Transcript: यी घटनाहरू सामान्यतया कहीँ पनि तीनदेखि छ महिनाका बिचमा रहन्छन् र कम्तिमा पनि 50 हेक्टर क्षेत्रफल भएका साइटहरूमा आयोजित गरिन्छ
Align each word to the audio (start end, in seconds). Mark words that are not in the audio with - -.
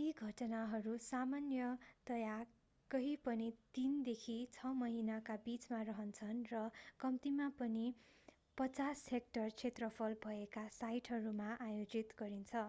यी 0.00 0.02
घटनाहरू 0.24 0.90
सामान्यतया 1.04 2.34
कहीँ 2.90 3.14
पनि 3.24 3.48
तीनदेखि 3.74 4.36
छ 4.52 4.70
महिनाका 4.76 5.36
बिचमा 5.46 5.80
रहन्छन् 5.88 6.44
र 6.50 6.60
कम्तिमा 7.00 7.48
पनि 7.56 7.82
50 8.58 9.02
हेक्टर 9.08 9.56
क्षेत्रफल 9.56 10.16
भएका 10.22 10.64
साइटहरूमा 10.76 11.50
आयोजित 11.62 12.14
गरिन्छ 12.18 12.64